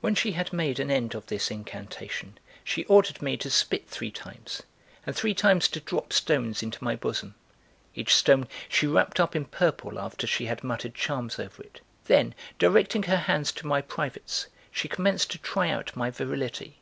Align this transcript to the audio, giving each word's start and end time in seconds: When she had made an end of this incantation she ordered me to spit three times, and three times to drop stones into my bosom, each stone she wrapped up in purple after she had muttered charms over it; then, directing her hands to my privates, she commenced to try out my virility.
When 0.00 0.14
she 0.14 0.32
had 0.32 0.50
made 0.50 0.80
an 0.80 0.90
end 0.90 1.14
of 1.14 1.26
this 1.26 1.50
incantation 1.50 2.38
she 2.64 2.84
ordered 2.86 3.20
me 3.20 3.36
to 3.36 3.50
spit 3.50 3.86
three 3.86 4.10
times, 4.10 4.62
and 5.04 5.14
three 5.14 5.34
times 5.34 5.68
to 5.68 5.80
drop 5.80 6.10
stones 6.10 6.62
into 6.62 6.82
my 6.82 6.96
bosom, 6.96 7.34
each 7.94 8.14
stone 8.14 8.48
she 8.66 8.86
wrapped 8.86 9.20
up 9.20 9.36
in 9.36 9.44
purple 9.44 9.98
after 9.98 10.26
she 10.26 10.46
had 10.46 10.64
muttered 10.64 10.94
charms 10.94 11.38
over 11.38 11.62
it; 11.62 11.82
then, 12.06 12.34
directing 12.58 13.02
her 13.02 13.18
hands 13.18 13.52
to 13.52 13.66
my 13.66 13.82
privates, 13.82 14.46
she 14.70 14.88
commenced 14.88 15.32
to 15.32 15.38
try 15.38 15.68
out 15.68 15.94
my 15.94 16.10
virility. 16.10 16.78